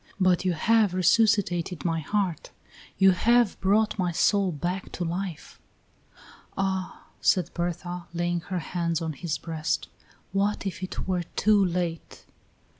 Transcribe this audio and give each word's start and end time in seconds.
but 0.19 0.43
you 0.43 0.53
have 0.53 0.95
resuscitated 0.95 1.85
my 1.85 1.99
heart; 1.99 2.49
you 2.97 3.11
have 3.11 3.59
brought 3.61 3.99
my 3.99 4.11
soul 4.11 4.51
back 4.51 4.91
to 4.91 5.05
life." 5.05 5.59
"Ah," 6.57 7.03
said 7.21 7.51
Berta, 7.53 8.05
laying 8.11 8.39
her 8.39 8.57
hands 8.73 8.99
on 8.99 9.13
his 9.13 9.37
breast, 9.37 9.89
"what 10.31 10.65
if 10.65 10.81
it 10.81 11.07
were 11.07 11.21
too 11.35 11.63
late!" 11.63 12.25